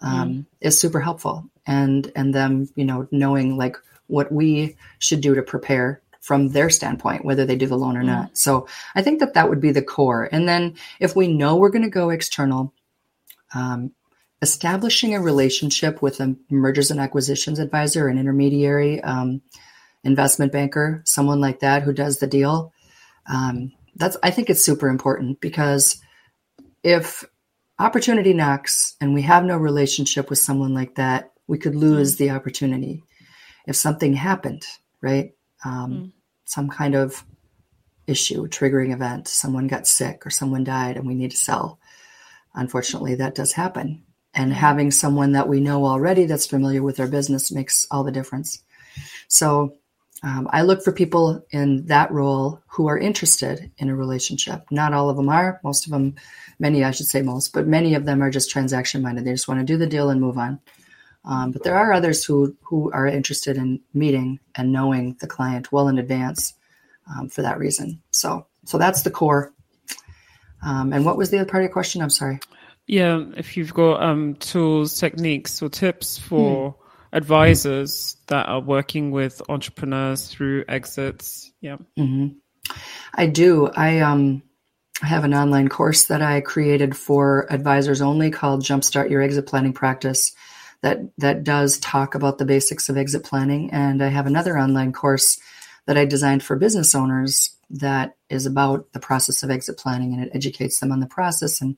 [0.00, 0.46] um, mm.
[0.60, 1.48] is super helpful.
[1.66, 3.76] And and them, you know, knowing like
[4.08, 8.02] what we should do to prepare from their standpoint, whether they do the loan or
[8.02, 8.06] mm.
[8.06, 8.36] not.
[8.36, 10.28] So I think that that would be the core.
[10.30, 12.72] And then if we know we're going to go external,
[13.54, 13.92] um,
[14.42, 19.40] establishing a relationship with a mergers and acquisitions advisor, an intermediary, um,
[20.04, 22.72] investment banker, someone like that who does the deal.
[23.26, 26.02] Um, that's I think it's super important because
[26.82, 27.24] if
[27.78, 32.30] opportunity knocks and we have no relationship with someone like that, we could lose the
[32.30, 33.04] opportunity.
[33.66, 34.66] If something happened,
[35.00, 35.34] right?
[35.64, 36.12] Um, mm.
[36.46, 37.24] Some kind of
[38.08, 41.78] issue, triggering event, someone got sick or someone died and we need to sell.
[42.54, 44.02] Unfortunately, that does happen.
[44.34, 48.12] And having someone that we know already that's familiar with our business makes all the
[48.12, 48.62] difference.
[49.28, 49.76] So
[50.22, 54.64] um, I look for people in that role who are interested in a relationship.
[54.70, 55.60] Not all of them are.
[55.64, 56.14] Most of them,
[56.58, 59.24] many, I should say most, but many of them are just transaction minded.
[59.24, 60.60] They just want to do the deal and move on.
[61.24, 65.70] Um, but there are others who who are interested in meeting and knowing the client
[65.70, 66.54] well in advance
[67.08, 68.02] um, for that reason.
[68.10, 69.52] So so that's the core.
[70.64, 72.02] Um, and what was the other part of your question?
[72.02, 72.40] I'm sorry.
[72.86, 76.74] Yeah, if you've got um, tools, techniques, or tips for mm.
[77.12, 81.76] advisors that are working with entrepreneurs through exits, yeah.
[81.98, 82.38] Mm-hmm.
[83.14, 83.68] I do.
[83.68, 84.42] I um,
[85.02, 89.46] I have an online course that I created for advisors only called Jumpstart Your Exit
[89.46, 90.32] Planning Practice.
[90.82, 94.92] That that does talk about the basics of exit planning, and I have another online
[94.92, 95.38] course
[95.86, 100.24] that I designed for business owners that is about the process of exit planning, and
[100.24, 101.76] it educates them on the process and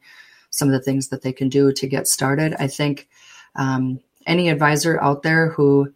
[0.54, 2.54] some of the things that they can do to get started.
[2.58, 3.08] I think
[3.56, 5.92] um, any advisor out there who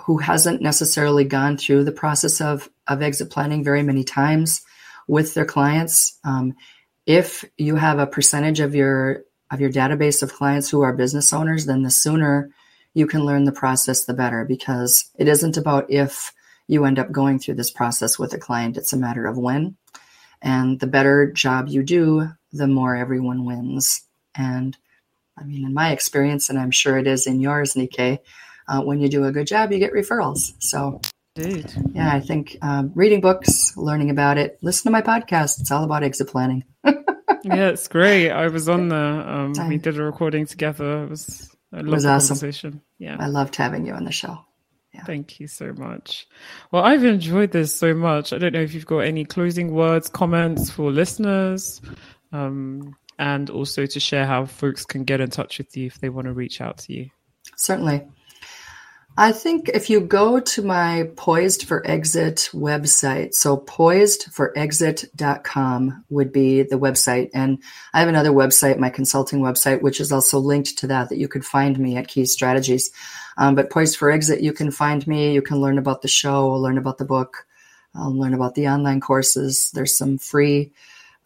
[0.00, 4.62] who hasn't necessarily gone through the process of of exit planning very many times
[5.08, 6.54] with their clients, um,
[7.06, 11.32] if you have a percentage of your of your database of clients who are business
[11.32, 12.50] owners, then the sooner
[12.94, 16.32] you can learn the process, the better, because it isn't about if
[16.66, 19.76] you end up going through this process with a client, it's a matter of when.
[20.42, 24.02] And the better job you do, the more everyone wins.
[24.34, 24.76] And
[25.38, 28.18] I mean, in my experience, and I'm sure it is in yours, Nike,
[28.68, 30.54] uh, when you do a good job, you get referrals.
[30.58, 31.00] So,
[31.36, 31.72] Indeed.
[31.92, 35.60] yeah, I think um, reading books, learning about it, listen to my podcast.
[35.60, 36.64] It's all about exit planning.
[36.84, 38.30] yeah, it's great.
[38.30, 41.04] I was on the, um, we did a recording together.
[41.04, 42.34] It was, it was awesome.
[42.36, 42.82] conversation.
[42.98, 43.16] Yeah.
[43.18, 44.38] I loved having you on the show.
[44.96, 45.04] Yeah.
[45.04, 46.26] Thank you so much.
[46.72, 48.32] Well, I've enjoyed this so much.
[48.32, 51.82] I don't know if you've got any closing words, comments for listeners,
[52.32, 56.08] um, and also to share how folks can get in touch with you if they
[56.08, 57.10] want to reach out to you.
[57.56, 58.04] Certainly.
[59.18, 66.64] I think if you go to my Poised for Exit website, so poisedforexit.com would be
[66.64, 67.30] the website.
[67.32, 67.62] And
[67.94, 71.28] I have another website, my consulting website, which is also linked to that, that you
[71.28, 72.90] could find me at KeyeStrategies.
[73.38, 75.32] Um, but Poised for Exit, you can find me.
[75.32, 77.46] You can learn about the show, learn about the book,
[77.98, 79.70] uh, learn about the online courses.
[79.72, 80.72] There's some free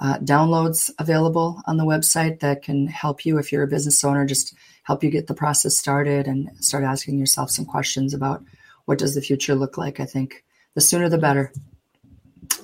[0.00, 4.24] uh, downloads available on the website that can help you if you're a business owner,
[4.24, 8.42] just help you get the process started and start asking yourself some questions about
[8.86, 10.00] what does the future look like.
[10.00, 10.44] I think
[10.74, 11.52] the sooner the better.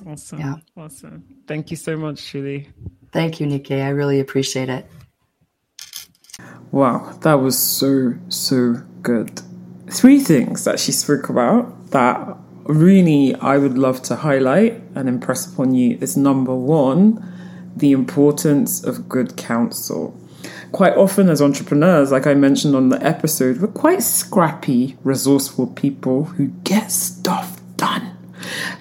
[0.05, 0.39] Awesome.
[0.39, 0.55] Yeah.
[0.75, 1.23] Awesome.
[1.47, 2.69] Thank you so much, Julie.
[3.11, 3.81] Thank you, Nike.
[3.81, 4.89] I really appreciate it.
[6.71, 9.41] Wow, that was so, so good.
[9.89, 15.51] Three things that she spoke about that really I would love to highlight and impress
[15.51, 17.23] upon you is number one,
[17.75, 20.19] the importance of good counsel.
[20.71, 26.25] Quite often, as entrepreneurs, like I mentioned on the episode, we're quite scrappy, resourceful people
[26.25, 28.17] who get stuff done.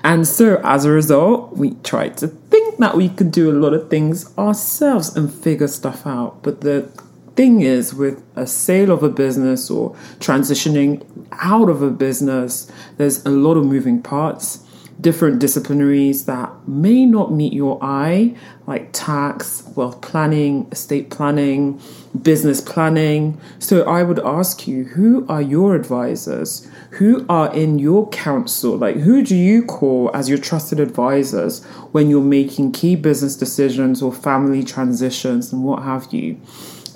[0.02, 3.72] And so, as a result, we try to think that we could do a lot
[3.72, 6.42] of things ourselves and figure stuff out.
[6.42, 6.90] But the
[7.36, 13.24] thing is, with a sale of a business or transitioning out of a business, there's
[13.26, 14.64] a lot of moving parts,
[14.98, 18.34] different disciplinaries that may not meet your eye,
[18.66, 21.78] like tax, wealth planning, estate planning,
[22.22, 23.38] business planning.
[23.58, 26.66] So I would ask you, who are your advisors?
[26.92, 28.78] Who are in your council?
[28.78, 31.62] Like, who do you call as your trusted advisors
[31.92, 36.40] when you're making key business decisions or family transitions and what have you?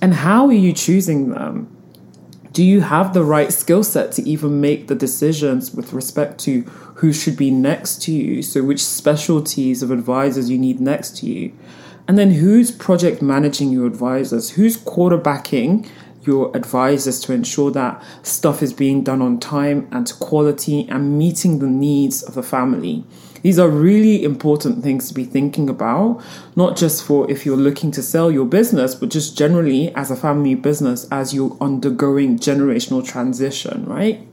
[0.02, 1.76] And how are you choosing them?
[2.52, 6.62] Do you have the right skill set to even make the decisions with respect to
[6.96, 8.42] who should be next to you?
[8.42, 11.52] So, which specialties of advisors you need next to you?
[12.08, 14.50] And then who's project managing your advisors?
[14.50, 15.88] Who's quarterbacking
[16.22, 21.16] your advisors to ensure that stuff is being done on time and to quality and
[21.16, 23.04] meeting the needs of the family?
[23.42, 26.22] These are really important things to be thinking about,
[26.56, 30.16] not just for if you're looking to sell your business, but just generally as a
[30.16, 34.26] family business as you're undergoing generational transition, right?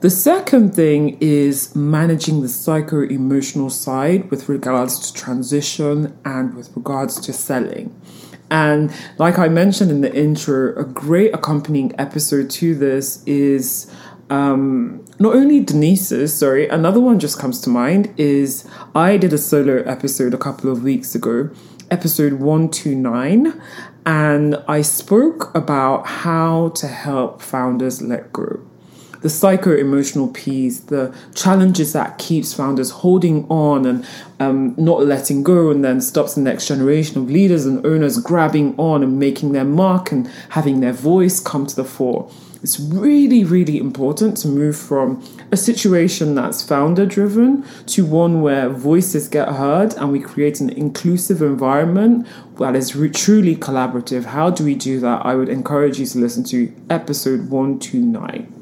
[0.00, 6.70] The second thing is managing the psycho emotional side with regards to transition and with
[6.76, 7.98] regards to selling.
[8.50, 13.90] And like I mentioned in the intro, a great accompanying episode to this is
[14.30, 19.38] um, not only Denise's, sorry, another one just comes to mind is I did a
[19.38, 21.50] solo episode a couple of weeks ago,
[21.90, 23.60] episode 129,
[24.04, 28.60] and I spoke about how to help founders let go
[29.26, 34.06] the psycho emotional piece, the challenges that keeps founders holding on and
[34.38, 38.76] um, not letting go, and then stops the next generation of leaders and owners grabbing
[38.78, 42.30] on and making their mark and having their voice come to the fore.
[42.66, 48.68] It's really, really important to move from a situation that's founder driven to one where
[48.68, 52.26] voices get heard and we create an inclusive environment
[52.58, 54.24] that is re- truly collaborative.
[54.24, 55.24] How do we do that?
[55.24, 58.52] I would encourage you to listen to episode 129.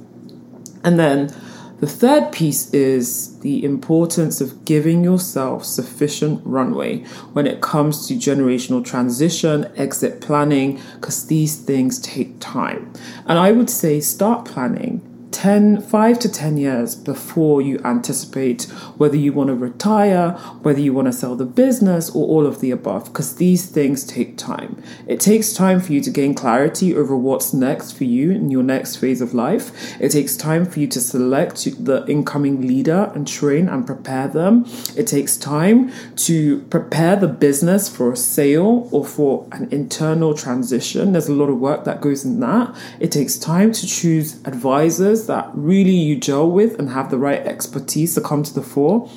[0.84, 1.34] And then
[1.80, 7.00] the third piece is the importance of giving yourself sufficient runway
[7.32, 12.92] when it comes to generational transition, exit planning, because these things take time.
[13.26, 15.02] And I would say start planning
[15.34, 18.62] 10, 5 to 10 years before you anticipate
[18.96, 20.30] whether you want to retire,
[20.62, 24.04] whether you want to sell the business, or all of the above, because these things
[24.04, 24.80] take time.
[25.08, 28.62] It takes time for you to gain clarity over what's next for you in your
[28.62, 30.00] next phase of life.
[30.00, 34.64] It takes time for you to select the incoming leader and train and prepare them.
[34.96, 41.10] It takes time to prepare the business for a sale or for an internal transition.
[41.10, 42.72] There's a lot of work that goes in that.
[43.00, 47.40] It takes time to choose advisors that really you gel with and have the right
[47.46, 49.08] expertise to come to the fore,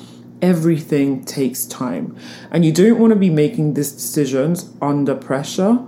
[0.42, 2.16] everything takes time.
[2.50, 5.78] And you don't want to be making these decisions under pressure.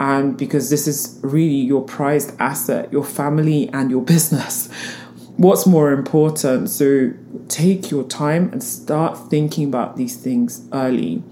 [0.00, 4.68] And because this is really your prized asset, your family and your business.
[5.36, 6.70] What's more important?
[6.70, 7.12] So
[7.48, 11.22] take your time and start thinking about these things early.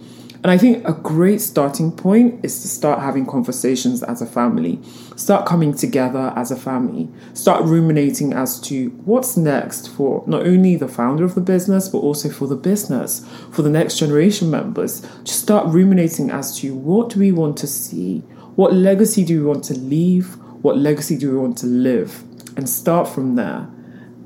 [0.47, 4.79] And I think a great starting point is to start having conversations as a family,
[5.17, 10.77] start coming together as a family, start ruminating as to what's next for not only
[10.77, 15.01] the founder of the business, but also for the business, for the next generation members.
[15.25, 18.21] Just start ruminating as to what do we want to see?
[18.55, 20.37] What legacy do we want to leave?
[20.63, 22.23] What legacy do we want to live?
[22.57, 23.69] And start from there.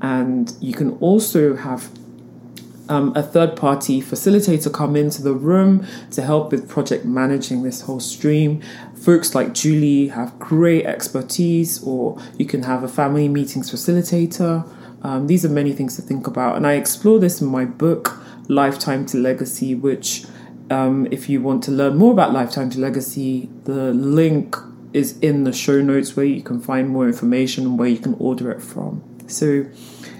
[0.03, 1.89] And you can also have
[2.89, 7.81] um, a third party facilitator come into the room to help with project managing this
[7.81, 8.61] whole stream.
[8.95, 14.67] Folks like Julie have great expertise, or you can have a family meetings facilitator.
[15.03, 18.21] Um, these are many things to think about, and I explore this in my book,
[18.47, 20.25] Lifetime to Legacy, which,
[20.69, 24.55] um, if you want to learn more about Lifetime to Legacy, the link
[24.93, 28.13] is in the show notes where you can find more information and where you can
[28.15, 29.01] order it from.
[29.31, 29.65] So,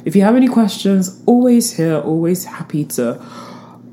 [0.05, 3.23] if you have any questions, always here, always happy to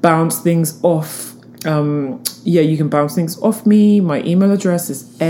[0.00, 1.34] bounce things off.
[1.66, 4.00] Um, yeah, you can bounce things off me.
[4.00, 5.26] My email address is na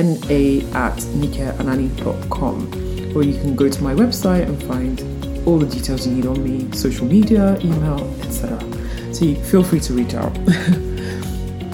[0.76, 3.16] at nikeanani.com.
[3.16, 5.00] Or you can go to my website and find
[5.46, 8.60] all the details you need on me, social media, email, etc.
[9.14, 10.36] So you feel free to reach out.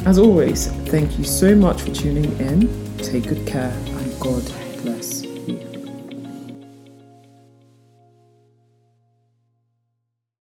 [0.07, 2.69] As always, thank you so much for tuning in.
[2.99, 4.64] Take good care and God